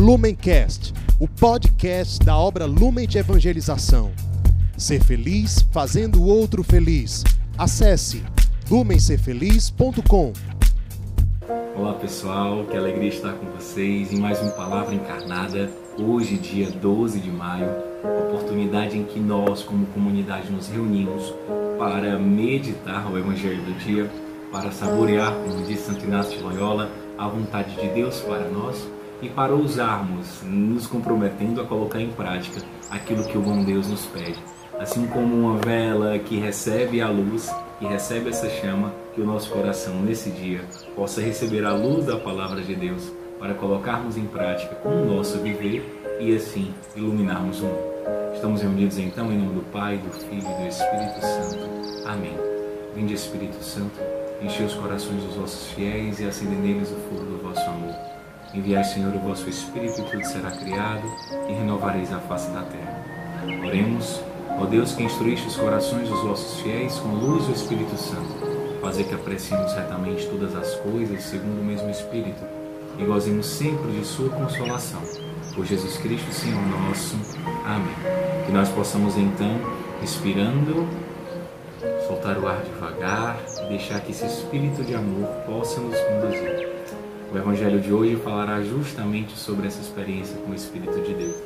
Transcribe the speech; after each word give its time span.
Lumencast, 0.00 0.94
o 1.18 1.28
podcast 1.28 2.24
da 2.24 2.34
obra 2.34 2.64
Lumen 2.64 3.06
de 3.06 3.18
Evangelização. 3.18 4.10
Ser 4.74 5.04
feliz 5.04 5.60
fazendo 5.70 6.22
o 6.22 6.26
outro 6.26 6.64
feliz. 6.64 7.22
Acesse 7.58 8.24
lumencerfeliz.com. 8.70 10.32
Olá 11.76 11.92
pessoal, 11.92 12.64
que 12.64 12.78
alegria 12.78 13.10
estar 13.10 13.34
com 13.34 13.44
vocês 13.50 14.10
em 14.10 14.18
mais 14.18 14.40
uma 14.40 14.52
Palavra 14.52 14.94
Encarnada. 14.94 15.70
Hoje, 15.98 16.38
dia 16.38 16.70
12 16.70 17.20
de 17.20 17.30
maio, 17.30 17.68
oportunidade 18.26 18.96
em 18.96 19.04
que 19.04 19.20
nós, 19.20 19.62
como 19.62 19.84
comunidade, 19.88 20.50
nos 20.50 20.68
reunimos 20.68 21.34
para 21.78 22.18
meditar 22.18 23.12
o 23.12 23.18
Evangelho 23.18 23.62
do 23.64 23.78
dia, 23.84 24.10
para 24.50 24.72
saborear, 24.72 25.34
como 25.34 25.62
disse 25.66 25.88
Santo 25.88 26.06
Inácio 26.06 26.38
de 26.38 26.42
Loyola, 26.42 26.90
a 27.18 27.28
vontade 27.28 27.78
de 27.78 27.88
Deus 27.88 28.20
para 28.22 28.48
nós 28.48 28.88
e 29.22 29.28
para 29.28 29.54
ousarmos, 29.54 30.42
nos 30.42 30.86
comprometendo 30.86 31.60
a 31.60 31.64
colocar 31.64 32.00
em 32.00 32.10
prática 32.10 32.62
aquilo 32.90 33.24
que 33.24 33.36
o 33.36 33.40
bom 33.40 33.62
Deus 33.62 33.88
nos 33.88 34.06
pede. 34.06 34.38
Assim 34.78 35.06
como 35.06 35.36
uma 35.36 35.58
vela 35.58 36.18
que 36.18 36.38
recebe 36.38 37.00
a 37.02 37.08
luz, 37.08 37.54
que 37.78 37.86
recebe 37.86 38.30
essa 38.30 38.48
chama, 38.48 38.92
que 39.14 39.20
o 39.20 39.26
nosso 39.26 39.50
coração 39.50 39.94
nesse 40.00 40.30
dia 40.30 40.64
possa 40.96 41.20
receber 41.20 41.64
a 41.64 41.74
luz 41.74 42.06
da 42.06 42.16
palavra 42.16 42.62
de 42.62 42.74
Deus 42.74 43.12
para 43.38 43.54
colocarmos 43.54 44.16
em 44.16 44.26
prática 44.26 44.76
o 44.86 45.04
nosso 45.04 45.38
viver 45.38 46.18
e 46.18 46.34
assim 46.34 46.72
iluminarmos 46.96 47.60
o 47.60 47.64
mundo. 47.64 47.90
Estamos 48.34 48.62
reunidos 48.62 48.98
então 48.98 49.30
em 49.30 49.38
nome 49.38 49.54
do 49.54 49.62
Pai, 49.70 49.98
do 49.98 50.10
Filho 50.10 50.46
e 50.48 50.62
do 50.62 50.68
Espírito 50.68 51.20
Santo. 51.20 52.08
Amém. 52.08 52.36
Vinde 52.94 53.14
Espírito 53.14 53.62
Santo, 53.62 54.00
enche 54.42 54.62
os 54.62 54.74
corações 54.74 55.22
dos 55.22 55.36
vossos 55.36 55.70
fiéis 55.72 56.20
e 56.20 56.24
acende 56.24 56.54
neles 56.54 56.90
o 56.90 56.96
fogo 56.96 57.24
do 57.24 57.42
vosso 57.42 57.60
amor. 57.68 58.19
Enviai, 58.52 58.82
Senhor, 58.82 59.14
o 59.14 59.18
vosso 59.20 59.48
Espírito 59.48 60.00
e 60.00 60.04
tudo 60.04 60.24
será 60.24 60.50
criado 60.50 61.06
e 61.48 61.52
renovareis 61.52 62.12
a 62.12 62.18
face 62.18 62.50
da 62.50 62.62
terra. 62.62 63.04
Oremos, 63.64 64.20
ó 64.58 64.64
Deus 64.66 64.92
que 64.92 65.04
instruíste 65.04 65.46
os 65.46 65.56
corações 65.56 66.08
dos 66.08 66.20
vossos 66.22 66.60
fiéis 66.60 66.98
com 66.98 67.08
luz 67.10 67.46
do 67.46 67.52
Espírito 67.52 67.96
Santo, 67.96 68.80
fazer 68.80 69.04
que 69.04 69.14
apreciemos 69.14 69.70
certamente 69.70 70.26
todas 70.26 70.56
as 70.56 70.74
coisas 70.76 71.22
segundo 71.22 71.60
o 71.60 71.64
mesmo 71.64 71.90
Espírito 71.90 72.44
e 72.98 73.04
gozemos 73.04 73.46
sempre 73.46 73.92
de 73.92 74.04
sua 74.04 74.28
consolação. 74.30 75.00
Por 75.54 75.64
Jesus 75.64 75.96
Cristo, 75.98 76.32
Senhor 76.32 76.60
nosso. 76.66 77.16
Amém. 77.64 77.94
Que 78.46 78.52
nós 78.52 78.68
possamos 78.68 79.16
então, 79.16 79.60
respirando, 80.00 80.88
soltar 82.06 82.38
o 82.38 82.48
ar 82.48 82.62
devagar 82.62 83.40
e 83.64 83.68
deixar 83.68 84.00
que 84.00 84.10
esse 84.10 84.26
espírito 84.26 84.82
de 84.82 84.94
amor 84.94 85.28
possa 85.46 85.80
nos 85.80 85.98
conduzir. 86.00 86.79
O 87.32 87.38
Evangelho 87.38 87.78
de 87.78 87.92
hoje 87.92 88.16
falará 88.16 88.60
justamente 88.60 89.38
sobre 89.38 89.68
essa 89.68 89.80
experiência 89.80 90.36
com 90.38 90.50
o 90.50 90.54
Espírito 90.54 91.00
de 91.00 91.14
Deus. 91.14 91.36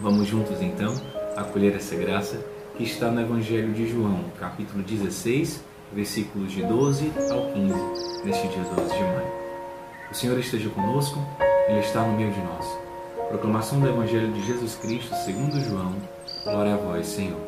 Vamos 0.00 0.28
juntos 0.28 0.62
então 0.62 0.94
acolher 1.36 1.74
essa 1.74 1.96
graça 1.96 2.38
que 2.76 2.84
está 2.84 3.10
no 3.10 3.20
Evangelho 3.20 3.72
de 3.72 3.88
João, 3.88 4.26
capítulo 4.38 4.84
16, 4.84 5.64
versículos 5.92 6.52
de 6.52 6.62
12 6.62 7.12
ao 7.28 7.50
15, 7.52 8.24
neste 8.24 8.46
dia 8.46 8.62
12 8.76 8.94
de 8.94 9.02
maio. 9.02 9.32
O 10.12 10.14
Senhor 10.14 10.38
esteja 10.38 10.70
conosco, 10.70 11.18
Ele 11.68 11.80
está 11.80 12.06
no 12.06 12.16
meio 12.16 12.30
de 12.30 12.40
nós. 12.42 12.78
Proclamação 13.30 13.80
do 13.80 13.88
Evangelho 13.88 14.32
de 14.32 14.46
Jesus 14.46 14.76
Cristo 14.76 15.12
segundo 15.24 15.60
João. 15.60 15.96
Glória 16.44 16.74
a 16.74 16.76
vós, 16.76 17.08
Senhor. 17.08 17.40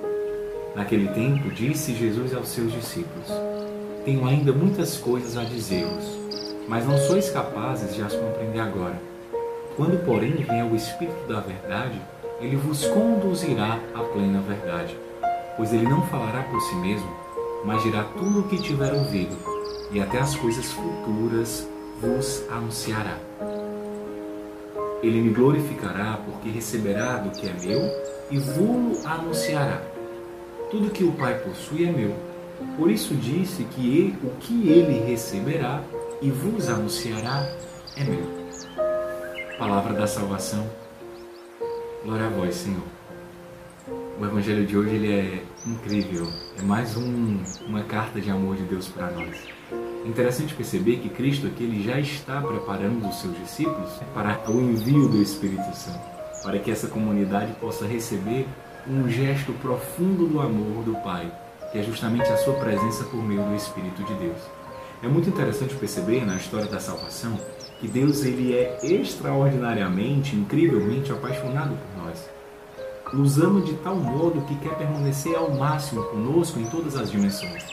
Naquele 0.75 1.07
tempo 1.11 1.49
disse 1.49 1.95
Jesus 1.95 2.35
aos 2.35 2.49
seus 2.49 2.73
discípulos: 2.73 3.29
Tenho 4.05 4.27
ainda 4.27 4.53
muitas 4.53 4.97
coisas 4.97 5.37
a 5.37 5.45
dizer-vos 5.45 6.22
mas 6.69 6.87
não 6.87 6.97
sois 6.99 7.31
capazes 7.31 7.95
de 7.95 8.03
as 8.03 8.15
compreender 8.15 8.61
agora. 8.61 9.01
Quando, 9.77 10.05
porém, 10.05 10.33
vier 10.33 10.65
o 10.65 10.77
Espírito 10.77 11.27
da 11.27 11.41
Verdade, 11.41 12.01
ele 12.41 12.57
vos 12.57 12.85
conduzirá 12.87 13.79
à 13.95 14.01
plena 14.01 14.41
verdade, 14.41 14.97
pois 15.57 15.73
ele 15.73 15.89
não 15.89 16.03
falará 16.07 16.43
por 16.43 16.61
si 16.61 16.75
mesmo, 16.77 17.11
mas 17.65 17.83
dirá 17.83 18.05
tudo 18.19 18.41
o 18.41 18.49
que 18.49 18.61
tiver 18.61 18.93
ouvido, 18.93 19.37
e 19.91 20.01
até 20.01 20.19
as 20.19 20.35
coisas 20.35 20.71
futuras 20.73 21.67
vos 22.01 22.43
anunciará. 22.51 23.17
Ele 25.03 25.21
me 25.21 25.31
glorificará, 25.31 26.19
porque 26.25 26.49
receberá 26.49 27.17
do 27.17 27.31
que 27.31 27.49
é 27.49 27.53
meu 27.53 27.81
e 28.31 28.39
vou-lo 28.39 28.97
anunciará. 29.05 29.83
Tudo 30.71 30.91
que 30.91 31.05
o 31.05 31.13
Pai 31.13 31.39
possui 31.41 31.87
é 31.89 31.93
meu. 31.93 32.15
Por 32.77 32.91
isso 32.91 33.15
disse 33.15 33.65
que 33.65 33.99
ele, 33.99 34.19
o 34.23 34.31
que 34.39 34.69
ele 34.69 35.11
receberá 35.11 35.83
e 36.23 36.31
vos 36.31 36.69
anunciará 36.69 37.45
é 37.97 38.05
meu. 38.05 38.23
Palavra 39.59 39.93
da 39.93 40.07
salvação. 40.07 40.71
Glória 42.05 42.27
a 42.27 42.31
vós, 42.31 42.55
Senhor. 42.55 42.85
O 44.21 44.25
evangelho 44.25 44.65
de 44.65 44.77
hoje 44.77 44.95
ele 44.95 45.13
é 45.13 45.45
incrível. 45.67 46.29
É 46.57 46.63
mais 46.63 46.97
um, 46.97 47.43
uma 47.67 47.83
carta 47.83 48.21
de 48.21 48.31
amor 48.31 48.55
de 48.55 48.63
Deus 48.63 48.87
para 48.87 49.11
nós. 49.11 49.37
Interessante 50.05 50.55
perceber 50.55 50.99
que 50.99 51.09
Cristo 51.09 51.49
aqui 51.49 51.65
ele 51.65 51.83
já 51.83 51.99
está 51.99 52.41
preparando 52.41 53.09
os 53.09 53.17
seus 53.21 53.37
discípulos 53.39 53.91
para 54.15 54.39
o 54.49 54.61
envio 54.61 55.09
do 55.09 55.21
Espírito 55.21 55.75
Santo, 55.75 56.01
para 56.45 56.59
que 56.61 56.71
essa 56.71 56.87
comunidade 56.87 57.53
possa 57.55 57.85
receber 57.85 58.47
um 58.87 59.09
gesto 59.09 59.53
profundo 59.55 60.27
do 60.29 60.41
amor 60.41 60.85
do 60.85 60.95
Pai, 61.03 61.33
que 61.73 61.79
é 61.79 61.83
justamente 61.83 62.29
a 62.29 62.37
sua 62.37 62.55
presença 62.55 63.05
por 63.05 63.23
meio 63.23 63.43
do 63.43 63.57
Espírito 63.57 64.05
de 64.05 64.15
Deus. 64.15 64.62
É 65.03 65.09
muito 65.09 65.29
interessante 65.29 65.75
perceber 65.75 66.25
na 66.25 66.37
história 66.37 66.69
da 66.69 66.79
salvação 66.79 67.37
que 67.81 67.89
Deus 67.89 68.25
ele 68.25 68.55
é 68.55 68.79
extraordinariamente, 68.85 70.37
incrivelmente 70.37 71.11
apaixonado 71.11 71.77
por 71.77 72.05
nós. 72.05 72.31
Nos 73.13 73.37
ama 73.37 73.63
de 73.63 73.75
tal 73.79 73.97
modo 73.97 74.43
que 74.43 74.55
quer 74.61 74.77
permanecer 74.77 75.35
ao 75.35 75.51
máximo 75.51 76.05
conosco 76.05 76.61
em 76.61 76.67
todas 76.67 76.95
as 76.95 77.11
dimensões. 77.11 77.65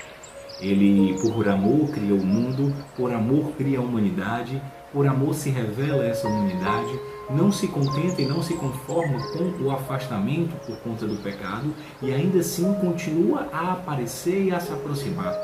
Ele, 0.59 1.15
por 1.21 1.47
amor, 1.47 1.89
cria 1.91 2.15
o 2.15 2.25
mundo, 2.25 2.75
por 2.97 3.13
amor, 3.13 3.51
cria 3.55 3.77
a 3.77 3.81
humanidade, 3.83 4.59
por 4.91 5.05
amor 5.05 5.35
se 5.35 5.51
revela 5.51 6.03
essa 6.03 6.27
humanidade, 6.27 6.99
não 7.29 7.51
se 7.51 7.67
contenta 7.67 8.23
e 8.23 8.25
não 8.25 8.41
se 8.41 8.55
conforma 8.55 9.19
com 9.33 9.63
o 9.63 9.69
afastamento 9.69 10.55
por 10.65 10.77
conta 10.77 11.05
do 11.05 11.17
pecado 11.17 11.75
e 12.01 12.11
ainda 12.11 12.39
assim 12.39 12.73
continua 12.81 13.47
a 13.53 13.73
aparecer 13.73 14.45
e 14.45 14.51
a 14.51 14.59
se 14.59 14.73
aproximar 14.73 15.37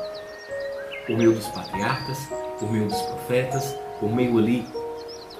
por 1.06 1.16
meio 1.16 1.32
dos 1.32 1.46
patriarcas, 1.48 2.18
por 2.58 2.70
meio 2.70 2.88
dos 2.88 3.00
profetas, 3.02 3.76
por 4.00 4.12
meio 4.12 4.38
ali 4.38 4.66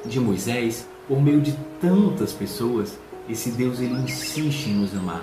de 0.04 0.20
Moisés, 0.20 0.88
por 1.08 1.20
meio 1.20 1.40
de 1.40 1.52
tantas 1.80 2.32
pessoas, 2.32 2.98
esse 3.28 3.50
Deus 3.50 3.80
ele 3.80 3.94
insiste 3.94 4.68
em 4.68 4.74
nos 4.74 4.94
amar. 4.94 5.22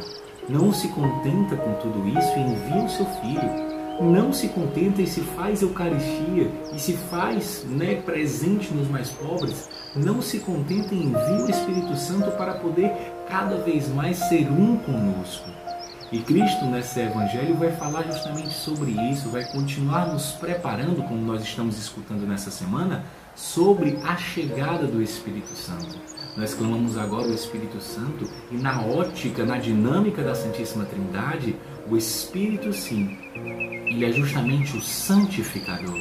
Não 0.50 0.74
se 0.74 0.90
contenta 0.90 1.56
com 1.56 1.74
tudo 1.76 2.06
isso 2.08 2.38
e 2.38 2.42
envia 2.42 2.84
o 2.84 2.90
seu 2.90 3.06
filho. 3.06 3.74
Não 4.02 4.34
se 4.34 4.50
contenta 4.50 5.02
e 5.02 5.08
se 5.08 5.22
faz 5.22 5.62
Eucaristia 5.62 6.52
e 6.74 6.80
se 6.80 6.94
faz 6.94 7.64
né, 7.70 8.02
presente 8.02 8.74
nos 8.74 8.90
mais 8.90 9.10
pobres. 9.12 9.70
Não 9.96 10.22
se 10.22 10.40
contenta 10.40 10.94
e 10.94 11.04
envia 11.04 11.46
o 11.46 11.50
Espírito 11.50 11.96
Santo 11.96 12.32
para 12.32 12.56
poder 12.56 12.92
cada 13.30 13.58
vez 13.58 13.88
mais 13.88 14.18
ser 14.18 14.52
um 14.52 14.78
conosco. 14.78 15.63
E 16.14 16.20
Cristo, 16.20 16.66
nesse 16.66 17.00
Evangelho, 17.00 17.56
vai 17.56 17.72
falar 17.72 18.04
justamente 18.04 18.54
sobre 18.54 18.92
isso, 18.92 19.32
vai 19.32 19.44
continuar 19.46 20.14
nos 20.14 20.34
preparando, 20.34 21.02
como 21.02 21.20
nós 21.20 21.42
estamos 21.42 21.76
escutando 21.80 22.28
nessa 22.28 22.52
semana, 22.52 23.04
sobre 23.34 23.98
a 24.04 24.16
chegada 24.16 24.86
do 24.86 25.02
Espírito 25.02 25.50
Santo. 25.56 26.00
Nós 26.38 26.54
clamamos 26.54 27.00
agora 27.00 27.28
o 27.28 27.34
Espírito 27.34 27.82
Santo 27.82 28.30
e, 28.52 28.56
na 28.58 28.80
ótica, 28.82 29.44
na 29.44 29.58
dinâmica 29.58 30.22
da 30.22 30.36
Santíssima 30.36 30.86
Trindade, 30.86 31.56
o 31.90 31.98
Espírito, 31.98 32.72
sim, 32.72 33.18
ele 33.88 34.06
é 34.06 34.12
justamente 34.12 34.78
o 34.78 34.82
santificador. 34.82 36.00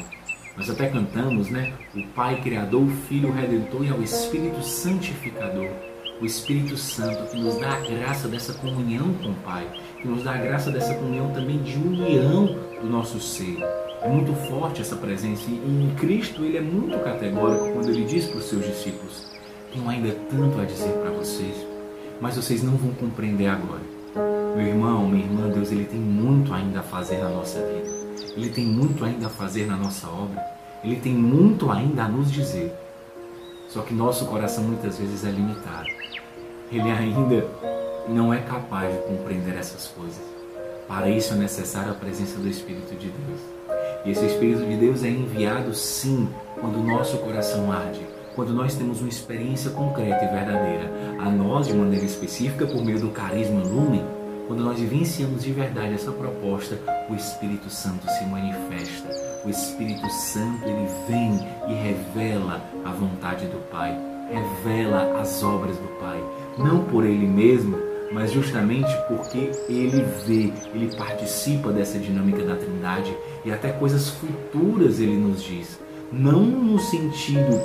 Nós 0.55 0.69
até 0.69 0.89
cantamos, 0.89 1.49
né? 1.49 1.73
O 1.95 2.05
Pai 2.09 2.39
Criador, 2.39 2.83
o 2.83 2.91
Filho 3.07 3.33
Redentor 3.33 3.83
e 3.83 3.89
ao 3.89 4.03
Espírito 4.03 4.61
Santificador 4.61 5.71
o 6.21 6.25
Espírito 6.25 6.77
Santo 6.77 7.29
que 7.31 7.39
nos 7.39 7.57
dá 7.57 7.73
a 7.73 7.79
graça 7.79 8.27
dessa 8.27 8.53
comunhão 8.53 9.13
com 9.15 9.29
o 9.29 9.35
Pai, 9.35 9.67
que 10.01 10.07
nos 10.07 10.23
dá 10.23 10.33
a 10.33 10.37
graça 10.37 10.71
dessa 10.71 10.93
comunhão 10.95 11.31
também 11.31 11.57
de 11.59 11.75
união 11.77 12.57
do 12.81 12.87
nosso 12.87 13.19
ser. 13.19 13.57
É 14.01 14.07
muito 14.07 14.33
forte 14.47 14.81
essa 14.81 14.95
presença 14.95 15.49
e 15.49 15.53
em 15.53 15.95
Cristo 15.95 16.43
ele 16.43 16.57
é 16.57 16.61
muito 16.61 16.99
categórico 16.99 17.71
quando 17.71 17.89
ele 17.89 18.03
diz 18.03 18.25
para 18.25 18.39
os 18.39 18.45
seus 18.45 18.65
discípulos: 18.65 19.31
Tenho 19.71 19.87
ainda 19.87 20.13
tanto 20.29 20.59
a 20.59 20.65
dizer 20.65 20.91
para 20.93 21.11
vocês, 21.11 21.55
mas 22.19 22.35
vocês 22.35 22.61
não 22.61 22.75
vão 22.75 22.93
compreender 22.93 23.47
agora. 23.47 23.81
Meu 24.55 24.67
irmão, 24.67 25.07
minha 25.07 25.25
irmã, 25.25 25.49
Deus 25.49 25.71
ele 25.71 25.85
tem 25.85 25.99
muito 25.99 26.53
ainda 26.53 26.81
a 26.81 26.83
fazer 26.83 27.17
na 27.17 27.29
nossa 27.29 27.59
vida. 27.59 27.89
Ele 28.35 28.49
tem 28.49 28.65
muito 28.65 29.03
ainda 29.03 29.27
a 29.27 29.29
fazer 29.29 29.65
na 29.65 29.77
nossa 29.77 30.07
obra. 30.07 30.43
Ele 30.83 30.97
tem 30.97 31.13
muito 31.13 31.71
ainda 31.71 32.03
a 32.03 32.07
nos 32.07 32.31
dizer. 32.31 32.71
Só 33.73 33.81
que 33.81 33.93
nosso 33.93 34.25
coração 34.27 34.63
muitas 34.63 34.99
vezes 34.99 35.25
é 35.25 35.31
limitado 35.31 35.89
ele 36.75 36.89
ainda 36.89 37.47
não 38.07 38.33
é 38.33 38.39
capaz 38.39 38.91
de 38.91 38.99
compreender 39.01 39.55
essas 39.55 39.87
coisas. 39.87 40.21
Para 40.87 41.09
isso 41.09 41.33
é 41.33 41.37
necessária 41.37 41.91
a 41.91 41.95
presença 41.95 42.39
do 42.39 42.49
Espírito 42.49 42.95
de 42.95 43.09
Deus. 43.09 43.39
E 44.05 44.11
esse 44.11 44.25
Espírito 44.25 44.65
de 44.65 44.75
Deus 44.75 45.03
é 45.03 45.09
enviado 45.09 45.73
sim 45.73 46.27
quando 46.59 46.79
o 46.79 46.83
nosso 46.83 47.17
coração 47.17 47.71
arde, 47.71 48.01
quando 48.35 48.53
nós 48.53 48.75
temos 48.75 48.99
uma 48.99 49.09
experiência 49.09 49.71
concreta 49.71 50.25
e 50.25 50.27
verdadeira, 50.27 50.91
a 51.19 51.29
nós 51.29 51.67
de 51.67 51.73
maneira 51.73 52.05
específica 52.05 52.65
por 52.65 52.83
meio 52.83 52.99
do 52.99 53.09
carisma 53.09 53.61
Lumen, 53.61 54.03
quando 54.47 54.63
nós 54.63 54.79
vivenciamos 54.79 55.43
de 55.43 55.51
verdade 55.51 55.93
essa 55.93 56.11
proposta, 56.11 56.77
o 57.09 57.15
Espírito 57.15 57.69
Santo 57.69 58.09
se 58.09 58.25
manifesta. 58.25 59.09
O 59.45 59.49
Espírito 59.49 60.09
Santo 60.09 60.63
ele 60.65 60.87
vem 61.07 61.39
e 61.67 61.73
revela 61.73 62.61
a 62.85 62.91
vontade 62.91 63.45
do 63.47 63.57
Pai, 63.69 63.97
revela 64.29 65.19
as 65.19 65.43
obras 65.43 65.77
do 65.77 65.87
Pai, 65.99 66.23
não 66.57 66.83
por 66.85 67.05
ele 67.05 67.27
mesmo, 67.27 67.77
mas 68.11 68.31
justamente 68.31 68.91
porque 69.07 69.51
ele 69.67 70.03
vê, 70.25 70.53
ele 70.73 70.95
participa 70.95 71.71
dessa 71.71 71.97
dinâmica 71.97 72.43
da 72.43 72.55
Trindade 72.55 73.15
e 73.43 73.51
até 73.51 73.71
coisas 73.71 74.09
futuras 74.09 74.99
ele 74.99 75.17
nos 75.17 75.43
diz, 75.43 75.79
não 76.11 76.41
no 76.41 76.79
sentido 76.79 77.59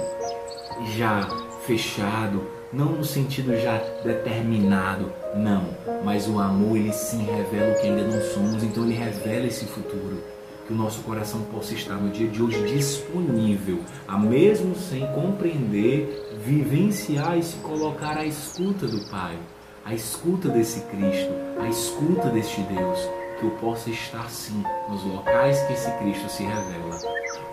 já 0.96 1.28
fechado, 1.66 2.42
não 2.72 2.92
no 2.92 3.04
sentido 3.04 3.54
já 3.60 3.78
determinado, 4.02 5.12
não, 5.36 5.68
mas 6.08 6.26
o 6.26 6.40
amor 6.40 6.78
ele 6.78 6.90
sim 6.90 7.22
revela 7.22 7.72
o 7.72 7.74
que 7.78 7.86
ainda 7.86 8.02
não 8.04 8.22
somos, 8.32 8.62
então 8.62 8.82
ele 8.84 8.94
revela 8.94 9.46
esse 9.46 9.66
futuro. 9.66 10.24
Que 10.66 10.72
o 10.72 10.76
nosso 10.76 11.02
coração 11.02 11.42
possa 11.52 11.74
estar 11.74 11.96
no 11.96 12.08
dia 12.08 12.26
de 12.26 12.42
hoje 12.42 12.62
disponível, 12.62 13.80
a 14.06 14.18
mesmo 14.18 14.74
sem 14.74 15.06
compreender, 15.08 16.38
vivenciar 16.42 17.36
e 17.36 17.42
se 17.42 17.56
colocar 17.56 18.16
à 18.16 18.24
escuta 18.24 18.86
do 18.86 19.04
Pai, 19.10 19.36
à 19.84 19.92
escuta 19.92 20.48
desse 20.48 20.80
Cristo, 20.86 21.30
à 21.60 21.68
escuta 21.68 22.30
deste 22.30 22.62
Deus, 22.62 22.98
que 23.38 23.44
eu 23.44 23.50
possa 23.60 23.90
estar 23.90 24.30
sim 24.30 24.64
nos 24.88 25.04
locais 25.04 25.60
que 25.64 25.74
esse 25.74 25.90
Cristo 25.98 26.30
se 26.30 26.42
revela. 26.42 26.98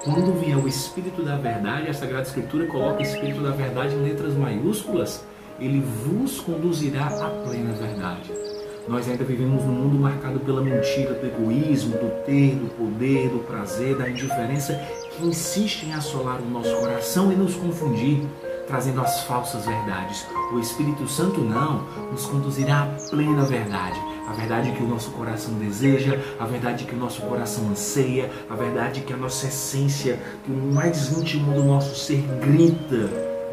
Quando 0.05 0.39
vier 0.39 0.57
o 0.57 0.65
Espírito 0.65 1.23
da 1.23 1.35
Verdade, 1.35 1.89
a 1.89 1.93
Sagrada 1.93 2.25
Escritura 2.25 2.67
coloca 2.67 2.99
o 2.99 3.03
Espírito 3.03 3.41
da 3.41 3.51
Verdade 3.51 3.95
em 3.95 4.01
letras 4.01 4.33
maiúsculas, 4.33 5.25
ele 5.59 5.81
vos 5.81 6.39
conduzirá 6.39 7.07
à 7.07 7.29
plena 7.45 7.73
verdade. 7.73 8.44
Nós 8.87 9.09
ainda 9.09 9.23
vivemos 9.23 9.63
num 9.63 9.73
mundo 9.73 9.97
marcado 9.97 10.39
pela 10.39 10.61
mentira, 10.61 11.13
do 11.13 11.25
egoísmo, 11.25 11.97
do 11.97 12.23
ter, 12.23 12.55
do 12.55 12.69
poder, 12.75 13.29
do 13.29 13.39
prazer, 13.39 13.97
da 13.97 14.09
indiferença, 14.09 14.79
que 15.11 15.25
insiste 15.25 15.85
em 15.85 15.93
assolar 15.93 16.39
o 16.39 16.49
nosso 16.49 16.75
coração 16.77 17.31
e 17.31 17.35
nos 17.35 17.55
confundir 17.55 18.21
trazendo 18.67 19.01
as 19.01 19.23
falsas 19.23 19.65
verdades. 19.65 20.25
O 20.53 20.59
Espírito 20.59 21.07
Santo 21.07 21.41
não 21.41 21.85
nos 22.11 22.25
conduzirá 22.25 22.83
à 22.83 23.09
plena 23.09 23.43
verdade, 23.43 23.99
a 24.27 24.33
verdade 24.33 24.71
que 24.71 24.83
o 24.83 24.87
nosso 24.87 25.11
coração 25.11 25.53
deseja, 25.55 26.19
a 26.39 26.45
verdade 26.45 26.85
que 26.85 26.95
o 26.95 26.97
nosso 26.97 27.21
coração 27.21 27.69
anseia, 27.69 28.31
a 28.49 28.55
verdade 28.55 29.01
que 29.01 29.13
a 29.13 29.17
nossa 29.17 29.47
essência, 29.47 30.19
que 30.43 30.51
o 30.51 30.55
mais 30.55 31.11
íntimo 31.17 31.53
do 31.53 31.63
nosso 31.63 31.95
ser 31.95 32.21
grita, 32.41 33.09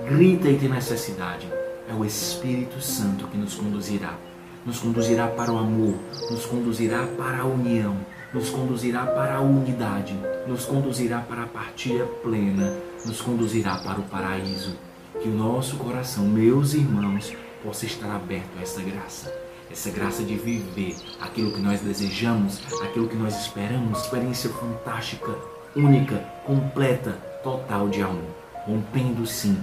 grita 0.08 0.48
e 0.48 0.58
tem 0.58 0.68
necessidade. 0.68 1.46
É 1.88 1.94
o 1.94 2.04
Espírito 2.04 2.80
Santo 2.80 3.26
que 3.28 3.36
nos 3.36 3.54
conduzirá. 3.54 4.16
Nos 4.64 4.78
conduzirá 4.78 5.26
para 5.26 5.52
o 5.52 5.58
amor, 5.58 5.96
nos 6.30 6.46
conduzirá 6.46 7.04
para 7.18 7.40
a 7.40 7.44
união, 7.44 7.96
nos 8.32 8.48
conduzirá 8.48 9.04
para 9.06 9.34
a 9.34 9.40
unidade, 9.40 10.14
nos 10.46 10.64
conduzirá 10.64 11.18
para 11.18 11.42
a 11.42 11.46
partilha 11.46 12.04
plena, 12.22 12.72
nos 13.04 13.20
conduzirá 13.20 13.78
para 13.78 13.98
o 13.98 14.04
paraíso 14.04 14.76
que 15.20 15.28
o 15.28 15.32
nosso 15.32 15.76
coração, 15.76 16.24
meus 16.24 16.74
irmãos, 16.74 17.32
possa 17.64 17.86
estar 17.86 18.08
aberto 18.14 18.56
a 18.56 18.62
essa 18.62 18.80
graça. 18.82 19.34
Essa 19.68 19.90
graça 19.90 20.22
de 20.22 20.36
viver 20.36 20.94
aquilo 21.20 21.52
que 21.52 21.60
nós 21.60 21.80
desejamos, 21.80 22.60
aquilo 22.82 23.08
que 23.08 23.16
nós 23.16 23.34
esperamos, 23.40 23.98
experiência 23.98 24.50
fantástica, 24.50 25.34
única, 25.74 26.18
completa, 26.46 27.12
total 27.42 27.88
de 27.88 28.00
amor. 28.00 28.30
Rompendo 28.64 29.26
sim 29.26 29.58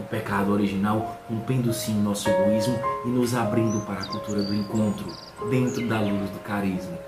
o 0.00 0.04
pecado 0.08 0.52
original, 0.52 1.20
rompendo 1.28 1.72
sim 1.72 1.94
nosso 1.94 2.28
egoísmo 2.28 2.78
e 3.04 3.08
nos 3.08 3.34
abrindo 3.34 3.84
para 3.86 4.00
a 4.00 4.06
cultura 4.06 4.42
do 4.42 4.54
encontro, 4.54 5.06
dentro 5.50 5.86
da 5.86 6.00
luz 6.00 6.30
do 6.30 6.40
carisma. 6.40 6.98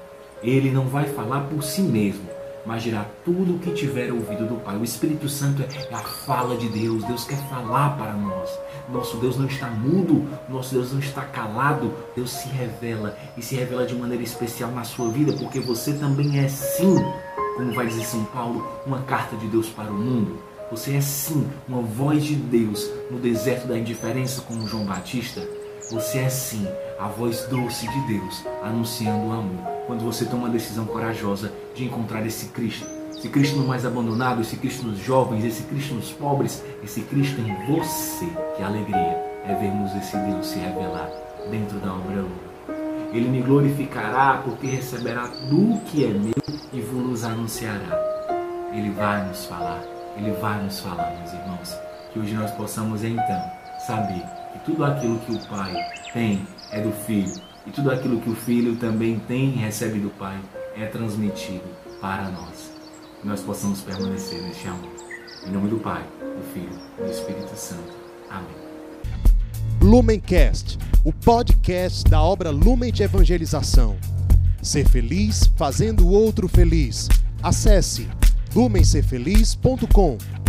Ele 0.43 0.71
não 0.71 0.87
vai 0.89 1.05
falar 1.05 1.43
por 1.43 1.63
si 1.63 1.83
mesmo, 1.83 2.29
mas 2.67 2.83
dirá 2.83 3.07
tudo 3.25 3.57
o 3.57 3.59
que 3.59 3.73
tiver 3.73 4.13
ouvido 4.13 4.47
do 4.47 4.57
Pai. 4.57 4.77
O 4.77 4.85
Espírito 4.85 5.29
Santo 5.29 5.63
é 5.63 5.95
a 5.95 5.99
fala 5.99 6.57
de 6.57 6.69
Deus. 6.69 7.05
Deus 7.05 7.25
quer 7.25 7.39
falar 7.49 7.97
para 7.97 8.13
nós. 8.13 8.51
Nosso 8.89 9.17
Deus 9.19 9.37
não 9.37 9.47
está 9.47 9.69
mudo, 9.69 10.29
nosso 10.49 10.75
Deus 10.75 10.93
não 10.93 11.01
está 11.01 11.23
calado. 11.23 11.93
Deus 12.15 12.31
se 12.31 12.49
revela 12.49 13.17
e 13.37 13.43
se 13.43 13.55
revela 13.55 13.87
de 13.87 13.95
maneira 13.95 14.23
especial 14.23 14.71
na 14.71 14.85
sua 14.85 15.09
vida, 15.09 15.33
porque 15.33 15.61
você 15.61 15.93
também 15.95 16.39
é 16.39 16.49
sim, 16.49 16.97
como 17.57 17.73
vai 17.73 17.87
dizer 17.87 18.05
São 18.05 18.25
Paulo, 18.27 18.67
uma 18.87 19.03
carta 19.03 19.37
de 19.37 19.47
Deus 19.47 19.69
para 19.69 19.91
o 19.91 19.95
mundo. 19.95 20.52
Você 20.73 20.95
é 20.97 21.03
sim 21.03 21.47
uma 21.69 21.83
voz 21.83 22.25
de 22.25 22.35
Deus 22.35 22.91
no 23.11 23.19
deserto 23.19 23.69
da 23.69 23.79
indiferença, 23.79 24.41
como 24.41 24.67
João 24.67 24.87
Batista. 24.87 25.47
Você 25.91 26.21
é 26.21 26.31
sim 26.31 26.67
a 26.99 27.09
voz 27.09 27.43
doce 27.43 27.87
de 27.87 28.07
Deus 28.07 28.43
anunciando 28.63 29.27
o 29.27 29.33
amor 29.33 29.67
quando 29.87 30.03
você 30.03 30.25
toma 30.25 30.49
a 30.49 30.51
decisão 30.51 30.87
corajosa 30.87 31.53
de 31.75 31.85
encontrar 31.85 32.25
esse 32.25 32.47
Cristo. 32.47 32.87
Esse 33.11 33.29
Cristo 33.29 33.59
no 33.59 33.69
mais 33.69 33.85
abandonado, 33.85 34.41
esse 34.41 34.57
Cristo 34.57 34.87
nos 34.87 34.99
jovens, 34.99 35.45
esse 35.45 35.63
Cristo 35.65 35.93
nos 35.93 36.11
pobres, 36.11 36.65
esse 36.83 37.03
Cristo 37.03 37.39
em 37.43 37.55
você. 37.67 38.27
Que 38.57 38.63
alegria 38.63 39.23
é 39.45 39.55
vermos 39.55 39.95
esse 39.95 40.17
Deus 40.17 40.47
se 40.47 40.59
revelar 40.59 41.11
dentro 41.51 41.79
da 41.81 41.93
obra 41.93 42.23
Lua. 42.23 43.13
Ele 43.13 43.29
me 43.29 43.43
glorificará 43.43 44.41
porque 44.43 44.69
receberá 44.69 45.27
do 45.27 45.79
que 45.85 46.07
é 46.07 46.09
meu 46.09 46.33
e 46.73 46.81
vos 46.81 47.25
anunciará. 47.25 48.71
Ele 48.73 48.89
vai 48.89 49.29
nos 49.29 49.45
falar, 49.45 49.85
ele 50.17 50.33
vai 50.33 50.63
nos 50.63 50.81
falar, 50.81 51.17
meus 51.19 51.33
irmãos. 51.33 51.77
Que 52.13 52.19
hoje 52.19 52.35
nós 52.35 52.51
possamos 52.53 53.03
então 53.03 53.43
saber 53.87 54.23
que 54.53 54.59
tudo 54.65 54.85
aquilo 54.85 55.19
que 55.21 55.33
o 55.33 55.47
Pai 55.47 55.75
tem 56.13 56.47
é 56.71 56.81
do 56.81 56.93
Filho 56.93 57.33
e 57.67 57.71
tudo 57.71 57.91
aquilo 57.91 58.21
que 58.21 58.31
o 58.31 58.35
Filho 58.35 58.77
também 58.77 59.19
tem 59.21 59.51
e 59.51 59.57
recebe 59.57 59.99
do 59.99 60.11
Pai 60.11 60.39
é 60.77 60.87
transmitido 60.87 61.65
para 62.01 62.29
nós. 62.31 62.73
Que 63.21 63.27
nós 63.27 63.41
possamos 63.41 63.81
permanecer 63.81 64.43
neste 64.43 64.67
amor. 64.67 64.93
Em 65.47 65.51
nome 65.51 65.69
do 65.69 65.79
Pai, 65.79 66.03
do 66.21 66.53
Filho 66.53 66.79
e 66.99 67.03
do 67.03 67.11
Espírito 67.11 67.57
Santo. 67.57 67.97
Amém. 68.31 68.63
Lumencast, 69.81 70.79
o 71.05 71.13
podcast 71.13 72.05
da 72.05 72.23
obra 72.23 72.51
Lumen 72.51 72.93
de 72.93 73.03
Evangelização. 73.03 73.97
Ser 74.63 74.89
feliz 74.89 75.51
fazendo 75.57 76.07
o 76.07 76.13
outro 76.13 76.47
feliz. 76.49 77.09
Acesse 77.43 78.09
lumencerfeliz.com. 78.55 80.42